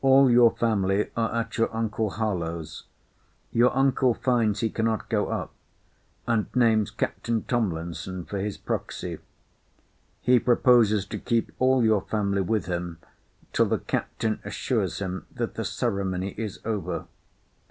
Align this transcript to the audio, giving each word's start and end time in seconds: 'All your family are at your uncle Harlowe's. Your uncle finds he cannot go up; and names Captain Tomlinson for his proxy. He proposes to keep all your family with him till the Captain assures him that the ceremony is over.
'All 0.00 0.30
your 0.30 0.52
family 0.52 1.10
are 1.18 1.34
at 1.38 1.58
your 1.58 1.68
uncle 1.76 2.08
Harlowe's. 2.08 2.84
Your 3.52 3.76
uncle 3.76 4.14
finds 4.14 4.60
he 4.60 4.70
cannot 4.70 5.10
go 5.10 5.26
up; 5.26 5.52
and 6.26 6.46
names 6.56 6.90
Captain 6.90 7.44
Tomlinson 7.44 8.24
for 8.24 8.38
his 8.38 8.56
proxy. 8.56 9.18
He 10.22 10.38
proposes 10.40 11.04
to 11.08 11.18
keep 11.18 11.52
all 11.58 11.84
your 11.84 12.00
family 12.00 12.40
with 12.40 12.64
him 12.64 13.00
till 13.52 13.66
the 13.66 13.80
Captain 13.80 14.40
assures 14.46 14.98
him 14.98 15.26
that 15.30 15.56
the 15.56 15.66
ceremony 15.66 16.34
is 16.38 16.60
over. 16.64 17.04